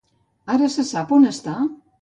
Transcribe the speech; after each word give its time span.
Ara 0.55 0.69
se 0.77 0.87
sap 0.95 1.15
on 1.19 1.31
està? 1.37 1.59